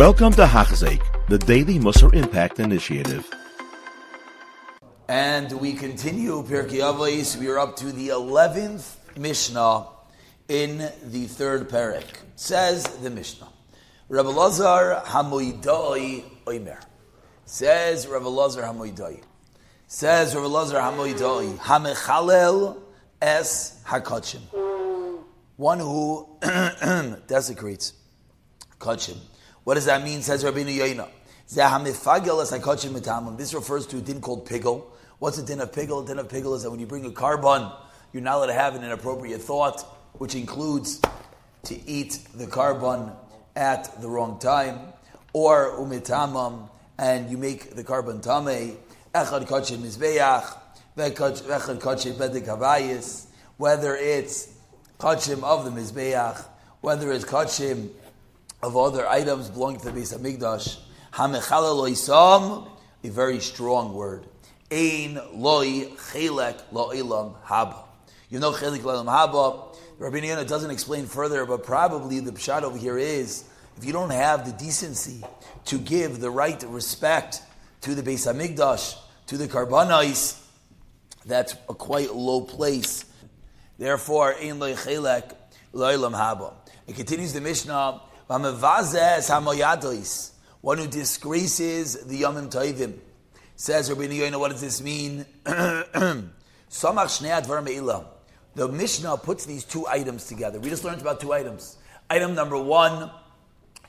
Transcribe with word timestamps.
Welcome 0.00 0.32
to 0.32 0.46
Hachzik, 0.46 1.02
the 1.28 1.36
Daily 1.36 1.78
Musar 1.78 2.14
Impact 2.14 2.58
Initiative. 2.58 3.28
And 5.08 5.52
we 5.60 5.74
continue 5.74 6.42
Pirkei 6.42 6.80
Avos. 6.80 7.36
We 7.36 7.48
are 7.48 7.58
up 7.58 7.76
to 7.76 7.92
the 7.92 8.08
eleventh 8.08 8.98
Mishnah 9.18 9.88
in 10.48 10.78
the 11.04 11.26
third 11.26 11.68
parak. 11.68 12.06
Says 12.34 12.84
the 13.02 13.10
Mishnah, 13.10 13.48
Rabbi 14.08 14.30
Lazar 14.30 15.02
Hamoidai 15.04 16.24
Oimer. 16.46 16.80
Says 17.44 18.06
Rabbi 18.06 18.24
Lazar 18.24 18.62
Hamoidai. 18.62 19.22
Says 19.86 20.34
Rabbi 20.34 20.46
Lazar 20.46 20.78
Hamoidai 20.78 21.58
Hamechalel 21.58 22.78
es 23.20 23.82
Hakachim. 23.84 24.40
One 25.56 25.78
who 25.78 26.26
desecrates 26.40 27.92
kachim. 28.78 29.18
What 29.70 29.76
does 29.76 29.84
that 29.84 30.02
mean? 30.02 30.20
Says 30.20 30.42
Rabbi 30.42 30.64
Yoina. 30.64 31.06
This 33.36 33.54
refers 33.54 33.86
to 33.86 33.98
a 33.98 34.00
din 34.00 34.20
called 34.20 34.44
pigel. 34.44 34.84
What's 35.20 35.38
a 35.38 35.46
din 35.46 35.60
of 35.60 35.72
pigel? 35.72 36.00
A 36.00 36.06
din 36.08 36.18
of 36.18 36.28
pigel 36.28 36.56
is 36.56 36.64
that 36.64 36.72
when 36.72 36.80
you 36.80 36.86
bring 36.86 37.06
a 37.06 37.10
korban, 37.10 37.72
you're 38.12 38.20
not 38.20 38.38
allowed 38.38 38.46
to 38.46 38.54
have 38.54 38.74
an 38.74 38.82
inappropriate 38.82 39.40
thought, 39.40 39.82
which 40.14 40.34
includes 40.34 41.00
to 41.62 41.88
eat 41.88 42.18
the 42.34 42.48
korban 42.48 43.14
at 43.54 44.00
the 44.00 44.08
wrong 44.08 44.40
time, 44.40 44.92
or 45.32 45.78
umitamam, 45.78 46.68
and 46.98 47.30
you 47.30 47.38
make 47.38 47.76
the 47.76 47.84
korban 47.84 48.20
tame, 48.20 48.76
whether 53.56 53.94
it's 53.94 54.52
kachim 54.98 55.44
of 55.44 55.64
the 55.64 55.70
mizbeach, 55.70 56.44
whether 56.80 57.12
it's 57.12 57.24
kachim 57.24 57.90
of 58.62 58.76
other 58.76 59.08
items 59.08 59.48
belonging 59.48 59.80
to 59.80 59.90
the 59.90 60.00
Beis 60.00 60.16
Hamikdash. 60.16 60.78
Hamechala 61.12 61.74
loisam, 61.74 62.68
a 63.02 63.08
very 63.08 63.40
strong 63.40 63.94
word. 63.94 64.26
Ein 64.70 65.18
loi 65.32 65.86
chelek 66.12 66.60
lo'ilam 66.72 67.34
haba. 67.44 67.84
You 68.28 68.38
know 68.38 68.52
chelek 68.52 68.80
lo'ilam 68.80 69.06
haba. 69.06 69.76
Rabbi 69.98 70.18
Yonah 70.18 70.44
doesn't 70.44 70.70
explain 70.70 71.06
further, 71.06 71.44
but 71.44 71.64
probably 71.64 72.20
the 72.20 72.32
pshat 72.32 72.62
over 72.62 72.78
here 72.78 72.96
is 72.96 73.44
if 73.76 73.84
you 73.84 73.92
don't 73.92 74.10
have 74.10 74.46
the 74.46 74.52
decency 74.52 75.24
to 75.66 75.78
give 75.78 76.20
the 76.20 76.30
right 76.30 76.62
respect 76.64 77.42
to 77.82 77.94
the 77.94 78.02
Beis 78.02 78.30
Hamikdash, 78.30 78.96
to 79.26 79.36
the 79.36 79.48
Karbanais, 79.48 80.38
that's 81.26 81.54
a 81.68 81.74
quite 81.74 82.14
low 82.14 82.42
place. 82.42 83.04
Therefore, 83.78 84.34
ein 84.34 84.58
loi 84.58 84.74
chelek 84.74 85.34
lo'ilam 85.72 86.12
haba. 86.12 86.52
It 86.86 86.96
continues 86.96 87.32
the 87.32 87.40
Mishnah. 87.40 88.02
One 88.30 88.44
who 88.44 88.52
disgraces 90.86 92.06
the 92.06 92.22
Yomim 92.22 92.48
Toivim. 92.48 92.94
Says 93.56 93.90
Rabbi 93.90 94.06
Yoina, 94.06 94.38
what 94.38 94.52
does 94.52 94.60
this 94.60 94.80
mean? 94.80 95.26
The 98.54 98.68
Mishnah 98.68 99.16
puts 99.16 99.46
these 99.46 99.64
two 99.64 99.84
items 99.88 100.26
together. 100.26 100.60
We 100.60 100.68
just 100.68 100.84
learned 100.84 101.00
about 101.00 101.20
two 101.20 101.32
items. 101.32 101.76
Item 102.08 102.36
number 102.36 102.56
one 102.56 103.10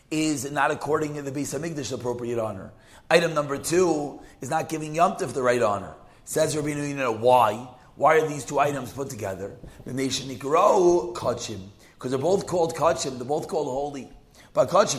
is 0.10 0.52
not 0.52 0.72
according 0.72 1.14
to 1.16 1.22
the 1.22 1.32
Beis 1.32 1.56
Hamikdash 1.56 1.94
appropriate 1.94 2.40
honor. 2.40 2.74
Item 3.12 3.36
number 3.36 3.60
two 3.60 4.22
is 4.42 4.50
not 4.50 4.70
giving 4.70 4.96
Yom 4.96 5.18
Tov 5.18 5.34
the 5.34 5.44
right 5.44 5.62
honor. 5.62 5.94
Says 6.26 6.58
Rabbi 6.58 6.70
Yoina, 6.70 7.20
why? 7.20 7.68
Why 7.94 8.18
are 8.18 8.28
these 8.28 8.44
two 8.44 8.58
items 8.58 8.92
put 8.92 9.12
together? 9.12 9.56
The 9.86 9.94
nation 9.94 10.30
Nikarau 10.30 11.14
Kachim. 11.14 11.60
Because 11.94 12.10
they're 12.10 12.20
both 12.20 12.48
called 12.48 12.76
Kachim, 12.76 13.20
they're 13.20 13.28
both 13.28 13.48
called 13.48 13.68
holy. 13.68 14.12
With 14.54 14.74
regard 14.74 14.90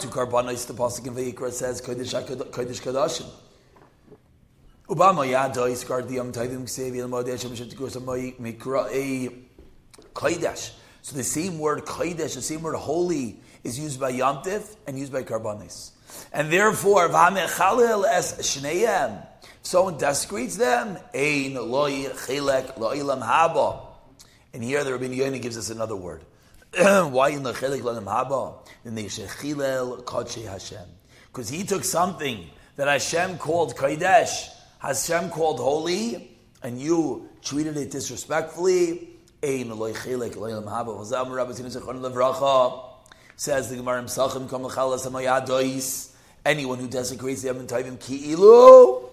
to 0.00 0.08
Karbanis, 0.08 0.66
the 0.66 0.74
Pasuk 0.74 1.06
in 1.06 1.14
Vayikra 1.14 1.50
says, 1.50 1.80
Kodesh 1.80 2.82
Kadashim. 2.82 3.24
Ubama 4.86 5.26
Yada 5.26 5.62
is 5.62 5.82
guard 5.82 6.06
the 6.06 6.16
Yom 6.16 6.32
Tavim 6.32 6.64
Ksiv, 6.64 6.94
Yel 6.94 7.08
Modesh, 7.08 7.46
Mikra, 8.38 9.32
Kodesh. 10.12 10.72
So 11.00 11.16
the 11.16 11.24
same 11.24 11.58
word 11.58 11.86
Kodesh, 11.86 12.34
the 12.34 12.42
same 12.42 12.60
word 12.60 12.76
holy, 12.76 13.40
is 13.64 13.78
used 13.78 13.98
by 13.98 14.10
Yom 14.10 14.42
Tiv 14.42 14.76
and 14.86 14.98
used 14.98 15.12
by 15.12 15.22
Karbanis. 15.22 15.92
And 16.34 16.52
therefore, 16.52 17.08
V'hamechalel 17.08 18.04
es 18.06 18.34
Shneyem, 18.34 19.26
someone 19.62 19.96
desecrates 19.96 20.58
them, 20.58 20.98
Ein 21.14 21.54
loy 21.54 22.10
chelek 22.10 22.76
lo'ilam 22.76 23.22
haba. 23.22 23.80
And 24.52 24.62
here 24.62 24.84
the 24.84 24.92
Rabbi 24.92 25.06
Yoini 25.06 25.40
gives 25.40 25.56
us 25.56 25.70
another 25.70 25.96
word. 25.96 26.22
Why 26.76 27.30
in 27.30 27.42
the 27.42 27.52
chelik 27.52 27.80
lanim 27.80 28.04
haba? 28.04 28.56
In 28.84 28.94
the 28.94 29.06
shechilel 29.06 30.04
kodshe 30.04 30.46
Hashem. 30.46 30.86
Because 31.28 31.48
he 31.48 31.64
took 31.64 31.84
something 31.84 32.46
that 32.76 32.88
Hashem 32.88 33.38
called 33.38 33.76
kodesh, 33.76 34.48
Hashem 34.78 35.30
called 35.30 35.58
holy, 35.58 36.36
and 36.62 36.80
you 36.80 37.28
treated 37.42 37.76
it 37.76 37.90
disrespectfully. 37.90 39.08
Ein 39.42 39.70
loy 39.70 39.92
chelik 39.92 40.34
lanim 40.34 40.64
haba. 40.64 40.98
Vazam 40.98 41.30
Rabbi 41.34 41.52
Tzinu 41.52 42.00
Levracha 42.00 42.84
says 43.36 43.70
the 43.70 43.76
Gemara 43.76 43.98
himself, 43.98 44.32
Kam 44.32 44.62
l'chalas 44.62 45.06
hamayadois. 45.06 46.12
Anyone 46.44 46.78
who 46.78 46.88
desecrates 46.88 47.42
the 47.42 47.48
Yom 47.48 47.66
Tovim 47.66 47.98
ki 47.98 48.32
ilu 48.32 49.08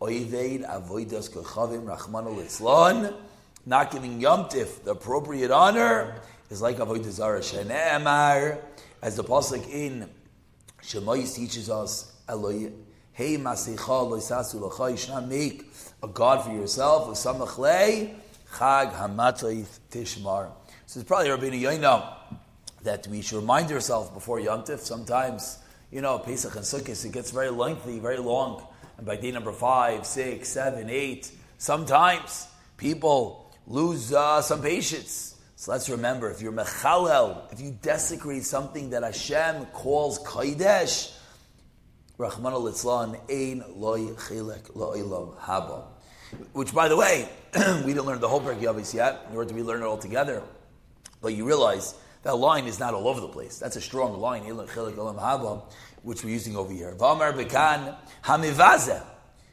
oiveid 0.00 0.68
avoidas 0.68 1.30
kochavim 1.30 1.84
rachmanu. 1.84 3.14
Not 3.66 3.90
giving 3.90 4.20
Yom 4.20 4.44
Tif 4.44 4.84
the 4.84 4.92
appropriate 4.92 5.50
honor 5.50 6.20
is 6.50 6.60
like 6.60 6.78
Avodah 6.78 7.10
Zarah 7.10 7.40
Shene'emar, 7.40 8.58
as 9.00 9.16
the 9.16 9.24
pasuk 9.24 9.70
in 9.70 10.08
Shemais 10.82 11.34
teaches 11.34 11.70
us, 11.70 12.12
Eloi, 12.28 12.72
Hey 13.12 13.36
Masicha 13.36 13.78
Loisasu 13.78 14.60
L'cha, 14.60 14.86
you 14.86 14.96
should 14.96 15.10
not 15.10 15.28
make 15.28 15.70
a 16.02 16.08
God 16.08 16.44
for 16.44 16.52
yourself, 16.52 17.08
Usamachlei, 17.08 18.14
Chag 18.52 18.92
Hamatayif 18.94 19.78
Tishmar. 19.90 20.50
So 20.86 21.00
it's 21.00 21.06
probably 21.06 21.30
Rabbi 21.30 21.50
Yoina 21.50 22.16
that 22.82 23.06
we 23.06 23.22
should 23.22 23.36
remind 23.36 23.70
ourselves 23.70 24.10
before 24.10 24.40
Yom 24.40 24.64
Tif, 24.64 24.80
sometimes, 24.80 25.58
you 25.92 26.00
know, 26.00 26.18
Pesach 26.18 26.56
and 26.56 26.64
Sukkot, 26.64 27.04
it 27.04 27.12
gets 27.12 27.30
very 27.30 27.50
lengthy, 27.50 28.00
very 28.00 28.18
long. 28.18 28.66
And 28.96 29.06
by 29.06 29.16
day 29.16 29.30
number 29.30 29.52
five, 29.52 30.04
six, 30.04 30.48
seven, 30.48 30.90
eight, 30.90 31.30
sometimes 31.58 32.48
people 32.76 33.54
lose 33.68 34.12
uh, 34.12 34.42
some 34.42 34.62
patience 34.62 35.36
so 35.60 35.72
let's 35.72 35.90
remember, 35.90 36.30
if 36.30 36.40
you're 36.40 36.52
mechalel, 36.52 37.52
if 37.52 37.60
you 37.60 37.76
desecrate 37.82 38.44
something 38.44 38.88
that 38.88 39.02
Hashem 39.02 39.66
calls 39.74 40.18
kodesh, 40.20 41.14
Rahman 42.16 42.54
al 42.54 42.66
ein 42.66 43.64
loy 43.76 44.06
chilek 44.06 44.74
lo'ilam 44.74 45.36
haba. 45.36 45.82
Which, 46.54 46.72
by 46.72 46.88
the 46.88 46.96
way, 46.96 47.28
we 47.54 47.92
didn't 47.92 48.06
learn 48.06 48.20
the 48.20 48.28
whole 48.28 48.40
Pirkei 48.40 48.62
Avos 48.62 48.94
yet, 48.94 49.30
nor 49.34 49.44
did 49.44 49.54
we 49.54 49.62
learn 49.62 49.82
it 49.82 49.84
all 49.84 49.98
together. 49.98 50.42
But 51.20 51.34
you 51.34 51.46
realize 51.46 51.94
that 52.22 52.38
line 52.38 52.64
is 52.64 52.80
not 52.80 52.94
all 52.94 53.06
over 53.06 53.20
the 53.20 53.28
place. 53.28 53.58
That's 53.58 53.76
a 53.76 53.82
strong 53.82 54.18
line, 54.18 54.44
chilek 54.44 54.68
haba, 54.70 55.62
which 56.04 56.24
we're 56.24 56.30
using 56.30 56.56
over 56.56 56.72
here. 56.72 56.94
V'amar 56.96 57.34
bekan. 57.34 59.04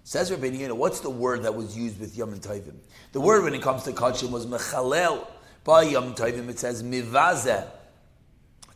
Says 0.05 0.31
Rabbi 0.31 0.51
Yehuda, 0.51 0.71
what's 0.71 1.01
the 1.01 1.09
word 1.09 1.43
that 1.43 1.53
was 1.53 1.77
used 1.77 1.99
with 1.99 2.17
Yom 2.17 2.31
and 2.31 2.41
Tovim? 2.41 2.75
The 3.11 3.19
word 3.19 3.43
when 3.43 3.53
it 3.53 3.61
comes 3.61 3.83
to 3.83 3.91
kachim 3.91 4.31
was 4.31 4.45
mechalel. 4.45 5.27
By 5.67 5.81
Yom 5.81 6.15
Tovim 6.15 6.47
it 6.47 6.57
says 6.59 6.81
mivaze 6.81 7.67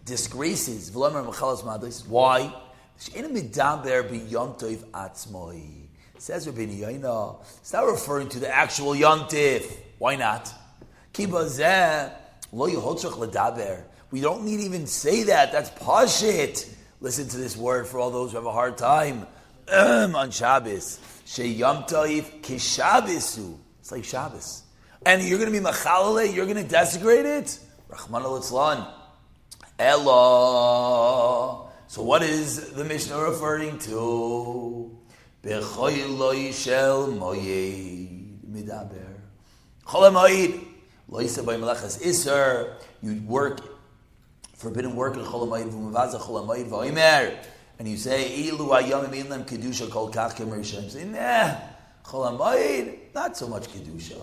disgraces 0.04 0.92
v'lomer 0.92 1.26
mechalas 1.26 1.64
madis. 1.64 2.06
Why? 2.06 2.54
Says 2.98 3.26
Rabbi 6.46 6.66
Yaina. 6.66 7.38
It's 7.60 7.72
not 7.72 7.86
referring 7.86 8.28
to 8.28 8.40
the 8.40 8.54
actual 8.54 8.94
Yom 8.94 9.30
Tiv. 9.30 9.72
Why 10.00 10.18
not? 10.18 10.54
We 11.18 11.26
don't 14.20 14.44
need 14.44 14.60
even 14.60 14.86
say 14.86 15.24
that. 15.24 15.54
That's 15.54 15.70
pashit. 15.70 16.68
Listen 17.00 17.30
to 17.30 17.38
this 17.38 17.56
word 17.56 17.88
for 17.88 18.02
all 18.02 18.12
those 18.12 18.32
who 18.32 18.38
have 18.38 18.46
a 18.46 18.52
hard 18.52 18.78
time 18.78 19.26
on 19.74 20.30
Shabbos. 20.30 21.00
It's 21.24 21.40
like 23.92 24.04
Shabbos 24.04 24.64
and 25.06 25.22
you're 25.24 25.40
going 25.40 25.52
to 25.52 25.60
be 25.60 25.64
machalale, 25.66 26.34
you're 26.34 26.46
going 26.46 26.64
to 26.64 26.70
desecrate 26.70 27.26
it? 27.26 27.60
Rahman 27.88 28.24
al 28.24 28.98
Ella. 29.80 31.70
So 31.88 32.04
what 32.04 32.22
is 32.22 32.72
the 32.72 32.86
Mishnah 32.86 33.18
referring 33.20 33.80
to? 33.80 34.96
Bechoyloi 35.44 36.54
shel 36.54 37.08
moyed 37.08 38.40
midaber. 38.48 39.20
Chol 39.86 40.12
moyed. 40.14 40.68
Loisa 41.10 41.44
by 41.44 41.56
melachas 41.56 42.06
iser. 42.06 42.78
You 43.02 43.22
work 43.26 43.60
forbidden 44.54 44.96
work 44.96 45.16
in 45.18 45.24
chol 45.24 45.48
moyed 45.48 45.72
v'mavaza 45.72 46.22
chol 46.22 46.46
moyed 46.46 46.70
v'oimer. 46.70 47.36
And 47.80 47.88
you 47.88 47.98
say, 47.98 48.30
Ilu 48.48 48.70
ayamim 48.70 49.14
inlam 49.14 49.46
kedusha 49.46 49.90
kol 49.90 50.12
kach 50.12 50.36
kemer 50.36 50.64
Say, 50.64 51.06
nah, 51.06 51.56
chol 52.06 52.38
moyed, 52.38 53.14
not 53.16 53.36
so 53.36 53.48
much 53.48 53.68
kedusha. 53.68 54.22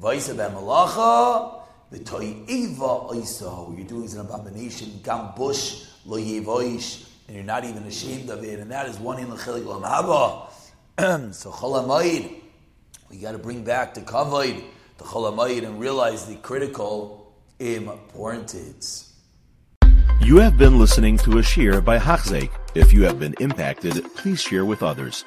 Vaisa 0.00 0.34
ben 0.34 0.52
malacha, 0.52 1.60
the 1.90 1.98
toiva 1.98 3.10
oiso, 3.10 3.76
you're 3.76 3.86
doing 3.86 4.10
an 4.12 4.20
abomination, 4.20 4.98
gam 5.04 5.32
bush 5.36 5.84
lo 6.06 6.16
yivoish, 6.16 7.06
and 7.28 7.36
you're 7.36 7.44
not 7.44 7.64
even 7.64 7.82
ashamed 7.82 8.30
of 8.30 8.42
it, 8.42 8.60
and 8.60 8.70
that 8.70 8.88
is 8.88 8.98
one 8.98 9.18
in 9.18 9.28
the 9.28 9.36
chilik 9.36 9.62
haba. 9.62 10.46
So 11.34 11.50
cholamayid, 11.50 12.34
we 13.10 13.18
got 13.18 13.32
to 13.32 13.38
bring 13.38 13.62
back 13.62 13.92
the 13.92 14.00
kavod, 14.00 14.64
the 14.96 15.04
cholamayid, 15.04 15.66
and 15.66 15.78
realize 15.78 16.24
the 16.24 16.36
critical 16.36 17.34
importance. 17.58 19.12
You 20.22 20.38
have 20.38 20.56
been 20.56 20.78
listening 20.78 21.18
to 21.18 21.38
a 21.38 21.42
shear 21.42 21.82
by 21.82 21.98
Hachzeik. 21.98 22.50
If 22.74 22.94
you 22.94 23.02
have 23.02 23.18
been 23.18 23.34
impacted, 23.38 24.02
please 24.14 24.40
share 24.40 24.64
with 24.64 24.82
others. 24.82 25.26